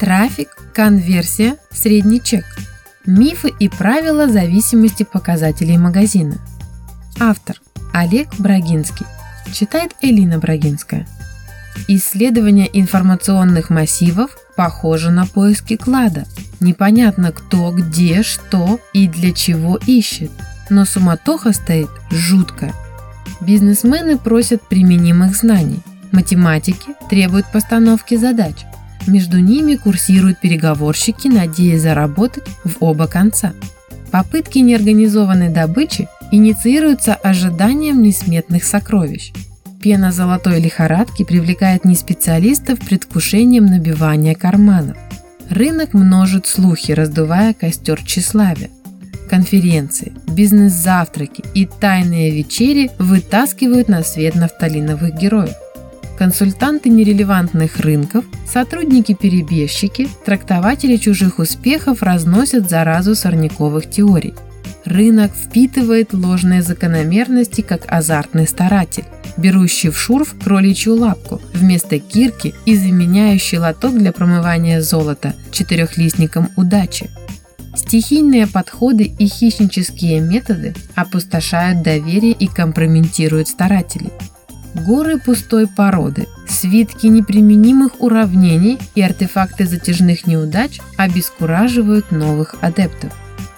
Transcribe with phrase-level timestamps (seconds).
[0.00, 2.46] Трафик, конверсия, средний чек.
[3.04, 6.38] Мифы и правила зависимости показателей магазина.
[7.20, 7.60] Автор
[7.92, 9.04] Олег Брагинский.
[9.52, 11.06] Читает Элина Брагинская.
[11.86, 16.24] Исследование информационных массивов похоже на поиски клада.
[16.60, 20.30] Непонятно кто, где, что и для чего ищет.
[20.70, 22.72] Но суматоха стоит жуткая.
[23.42, 25.80] Бизнесмены просят применимых знаний.
[26.10, 28.64] Математики требуют постановки задач.
[29.06, 33.52] Между ними курсируют переговорщики, надеясь заработать в оба конца.
[34.10, 39.32] Попытки неорганизованной добычи инициируются ожиданием несметных сокровищ.
[39.80, 44.96] Пена золотой лихорадки привлекает не специалистов предвкушением набивания карманов.
[45.48, 48.70] Рынок множит слухи, раздувая костер тщеславия.
[49.28, 55.54] Конференции, бизнес-завтраки и тайные вечери вытаскивают на свет нафталиновых героев.
[56.20, 64.34] Консультанты нерелевантных рынков, сотрудники-перебежчики, трактователи чужих успехов разносят заразу сорняковых теорий.
[64.84, 69.06] Рынок впитывает ложные закономерности, как азартный старатель
[69.38, 77.08] берущий в шурф кроличью лапку вместо кирки и заменяющий лоток для промывания золота четырехлистником удачи.
[77.74, 84.10] Стихийные подходы и хищнические методы опустошают доверие и компрометируют старателей.
[84.74, 93.12] Горы пустой породы, свитки неприменимых уравнений и артефакты затяжных неудач обескураживают новых адептов.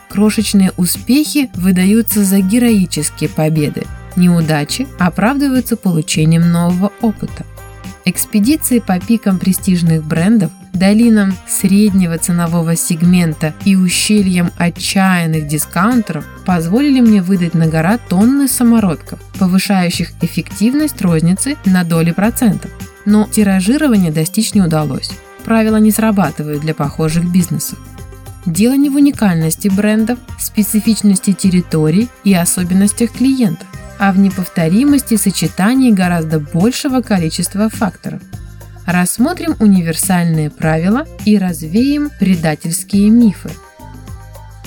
[0.08, 3.84] Крошечные успехи выдаются за героические победы,
[4.16, 7.46] Неудачи оправдываются получением нового опыта.
[8.04, 17.22] Экспедиции по пикам престижных брендов, долинам среднего ценового сегмента и ущельям отчаянных дискаунтеров позволили мне
[17.22, 22.70] выдать на гора тонны самородков, повышающих эффективность розницы на доли процентов.
[23.04, 25.10] Но тиражирования достичь не удалось.
[25.44, 27.78] Правила не срабатывают для похожих бизнесов.
[28.46, 33.66] Дело не в уникальности брендов, специфичности территорий и особенностях клиентов
[34.02, 38.20] а в неповторимости сочетаний гораздо большего количества факторов.
[38.86, 43.50] Рассмотрим универсальные правила и развеем предательские мифы.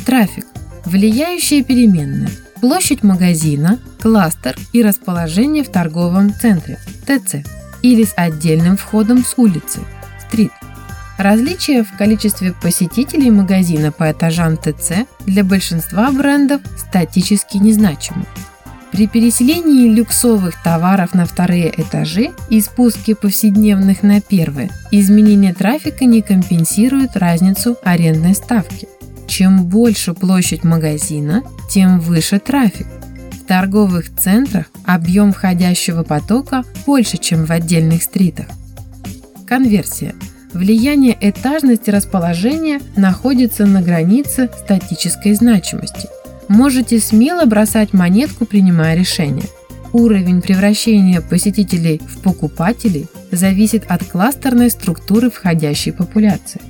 [0.05, 0.45] Трафик.
[0.85, 2.29] Влияющие переменные.
[2.61, 7.45] Площадь магазина, кластер и расположение в торговом центре ТЦ
[7.81, 9.79] или с отдельным входом с улицы
[10.27, 10.51] стрит.
[11.17, 18.25] Различия в количестве посетителей магазина по этажам ТЦ для большинства брендов статически незначимы.
[18.95, 26.21] При переселении люксовых товаров на вторые этажи и спуске повседневных на первые, изменение трафика не
[26.21, 28.87] компенсирует разницу арендной ставки.
[29.27, 32.87] Чем больше площадь магазина, тем выше трафик.
[33.33, 38.45] В торговых центрах объем входящего потока больше, чем в отдельных стритах.
[39.45, 40.15] Конверсия.
[40.53, 46.07] Влияние этажности расположения находится на границе статической значимости–
[46.47, 49.45] Можете смело бросать монетку, принимая решение.
[49.93, 56.61] Уровень превращения посетителей в покупателей зависит от кластерной структуры входящей популяции.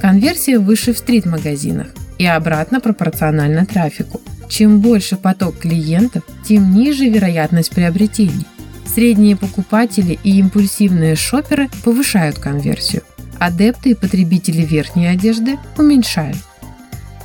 [0.00, 4.20] Конверсия выше в стрит-магазинах и обратно пропорциональна трафику.
[4.48, 8.46] Чем больше поток клиентов, тем ниже вероятность приобретений.
[8.94, 13.02] Средние покупатели и импульсивные шоперы повышают конверсию.
[13.38, 16.36] Адепты и потребители верхней одежды уменьшают.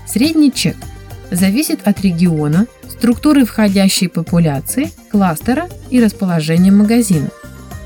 [0.07, 0.75] Средний чек
[1.31, 7.29] зависит от региона, структуры входящей популяции, кластера и расположения магазина.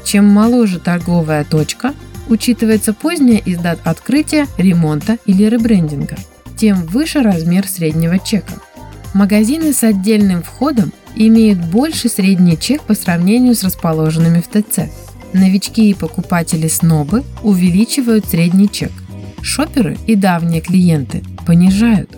[0.04, 1.94] Чем моложе торговая точка,
[2.28, 6.18] учитывается поздняя из дат открытия, ремонта или ребрендинга,
[6.58, 8.54] тем выше размер среднего чека.
[9.14, 14.90] Магазины с отдельным входом имеют больше средний чек по сравнению с расположенными в ТЦ.
[15.34, 18.92] Новички и покупатели-снобы увеличивают средний чек.
[19.42, 22.10] Шоперы и давние клиенты понижают.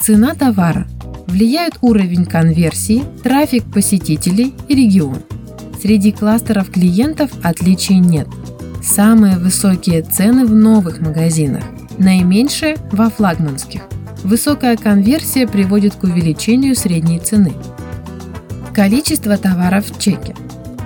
[0.00, 0.86] Цена товара.
[1.26, 5.18] Влияют уровень конверсии, трафик посетителей и регион.
[5.82, 8.28] Среди кластеров клиентов отличий нет.
[8.82, 11.64] Самые высокие цены в новых магазинах,
[11.98, 13.82] наименьшие во флагманских.
[14.24, 17.52] Высокая конверсия приводит к увеличению средней цены.
[18.72, 20.34] Количество товаров в чеке.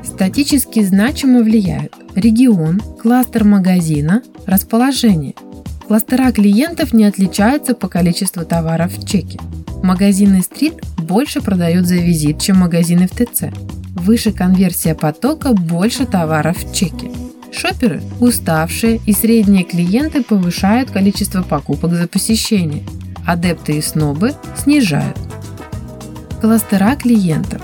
[0.03, 5.35] Статически значимо влияют регион, кластер магазина, расположение–
[5.93, 9.39] Кластера клиентов не отличаются по количеству товаров в чеке.
[9.83, 13.53] Магазины стрит больше продают за визит, чем магазины в ТЦ.
[13.95, 17.11] Выше конверсия потока, больше товаров в чеке.
[17.53, 22.85] Шоперы, уставшие и средние клиенты повышают количество покупок за посещение.
[23.27, 25.19] Адепты и снобы снижают.
[26.41, 27.61] Кластера клиентов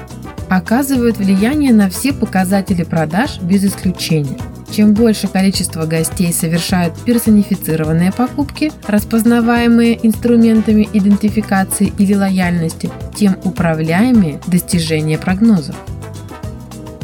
[0.50, 4.36] оказывают влияние на все показатели продаж без исключения.
[4.70, 15.18] Чем больше количество гостей совершают персонифицированные покупки, распознаваемые инструментами идентификации или лояльности, тем управляемее достижение
[15.18, 15.76] прогнозов.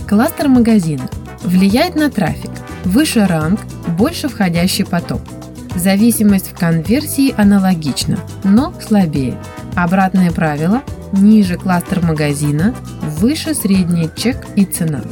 [0.07, 1.09] Кластер магазина
[1.43, 2.51] влияет на трафик.
[2.85, 3.61] Выше ранг,
[3.99, 5.23] больше входящий поток.
[5.75, 9.37] Зависимость в конверсии аналогична, но слабее.
[9.75, 10.83] Обратное правило–
[11.13, 12.75] ниже кластер магазина,
[13.19, 15.03] выше средний чек и цена.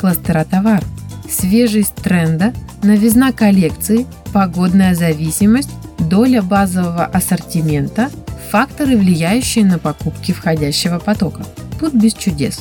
[0.00, 0.88] Кластера товаров.
[1.30, 2.52] Свежесть тренда,
[2.82, 8.10] новизна коллекции, погодная зависимость, доля базового ассортимента,
[8.50, 11.44] факторы, влияющие на покупки входящего потока.
[11.78, 12.60] Тут без чудес.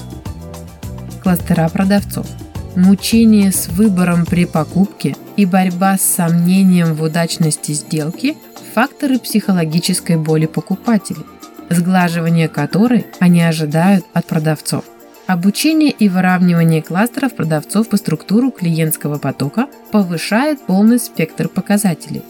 [1.23, 2.27] Кластера продавцов.
[2.75, 8.37] Мучение с выбором при покупке и борьба с сомнением в удачности сделки–
[8.77, 11.25] факторы психологической боли покупателей,
[11.71, 14.83] сглаживание которой они ожидают от продавцов.
[15.27, 22.23] Обучение и выравнивание кластеров продавцов по структуру клиентского потока повышает полный спектр показателей.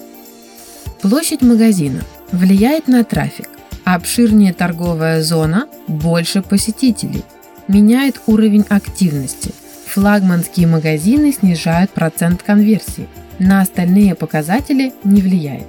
[1.03, 2.01] Площадь магазина
[2.31, 3.49] влияет на трафик.
[3.85, 7.23] Обширнее торговая зона– больше посетителей.
[7.67, 9.51] Меняет уровень активности.
[9.85, 13.07] Флагманские магазины снижают процент конверсии.
[13.37, 15.67] На остальные показатели не влияет.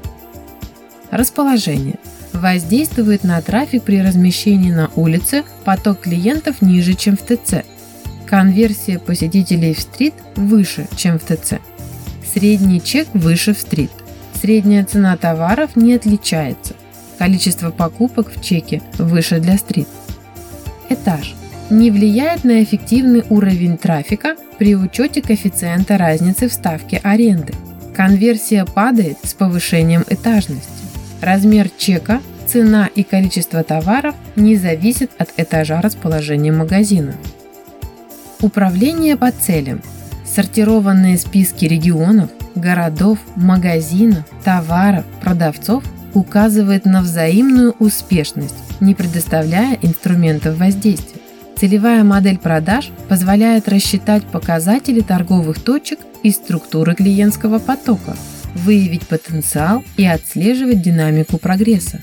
[1.10, 1.98] Расположение–
[2.38, 7.64] воздействует на трафик при размещении на улице, поток клиентов ниже, чем в ТЦ.
[8.26, 11.54] Конверсия посетителей в стрит выше, чем в ТЦ.
[12.32, 13.90] Средний чек выше в стрит.
[14.40, 16.74] Средняя цена товаров не отличается.
[17.18, 19.88] Количество покупок в чеке выше для стрит.
[20.88, 21.34] Этаж
[21.70, 27.52] не влияет на эффективный уровень трафика при учете коэффициента разницы в ставке аренды.
[27.94, 30.77] Конверсия падает с повышением этажности.
[31.20, 37.14] Размер чека, цена и количество товаров не зависят от этажа расположения магазина.
[38.40, 39.82] Управление по целям.
[40.24, 45.82] Сортированные списки регионов, городов, магазинов, товаров, продавцов
[46.14, 51.20] указывает на взаимную успешность, не предоставляя инструментов воздействия.
[51.56, 58.16] Целевая модель продаж позволяет рассчитать показатели торговых точек и структуры клиентского потока,
[58.64, 62.00] выявить потенциал и отслеживать динамику прогресса.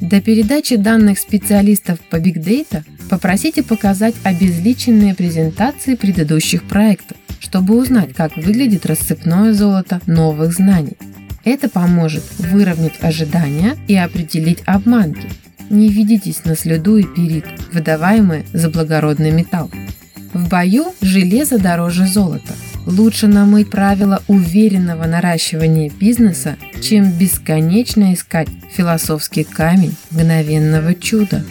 [0.00, 8.12] До передачи данных специалистов по Big Data попросите показать обезличенные презентации предыдущих проектов, чтобы узнать,
[8.12, 10.96] как выглядит рассыпное золото новых знаний.
[11.44, 15.28] Это поможет выровнять ожидания и определить обманки.
[15.70, 19.70] Не ведитесь на слюду и перит, выдаваемые за благородный металл.
[20.32, 22.54] В бою железо дороже золота–
[22.86, 31.44] Лучше намыть правила уверенного наращивания бизнеса, чем бесконечно искать философский камень мгновенного чуда.